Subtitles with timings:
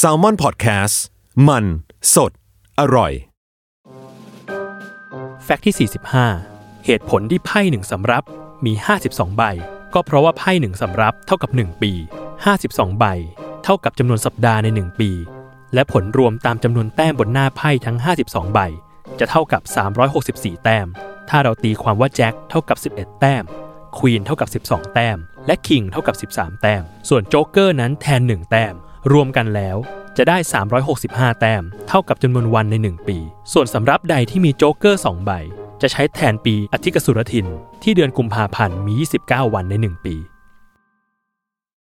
[0.00, 0.94] s a l ม o n PODCAST
[1.48, 1.64] มัน
[2.14, 2.32] สด
[2.80, 3.12] อร่อย
[5.44, 5.88] แฟกต์ที่
[6.38, 8.24] 45 เหตุผลที่ไพ่หนึ่งสำรับ
[8.64, 8.72] มี
[9.06, 9.42] 52 ใบ
[9.94, 11.92] ก็เพราะว่าไพ่หนึ่งสำรับเท่ากับ 1 ปี
[12.46, 13.04] 52 ใบ
[13.64, 15.10] เท่ากับจำนวนสัปดาห์ใน 1 ปี
[15.74, 18.60] และผลรวมตามจำนวนแต้มบนหน้าไพ่ทั้ง 52 ใบ
[19.18, 19.62] จะเท่ากับ
[20.12, 20.86] 364 แต้ม
[21.28, 23.44] ถ้าเราตีความว่าแจ็คเท่ากับ 11 แต้ม
[23.98, 28.74] ควีนเท่ากับ 12 แต้ม และคิงเท่ากับ 13 แต้ม ส่วนโจ๊กเกอร์นั้นแทน 1 แต้ม
[29.12, 29.76] รวมกันแล้ว
[30.16, 30.36] จะได้
[30.88, 33.18] 365 แต้ม เท่ากับจำนวนวันใน 1 ปี
[33.52, 35.30] ส่วนสำรับใดที่มีโจ๊กเกอร์ 2 ใบ
[35.82, 37.46] จะใช้แทนปีอธิกสุรทิน
[37.82, 38.92] ที่เดือนกุมภาพันธ์มี
[39.24, 40.16] 29 วันใน 1 ปี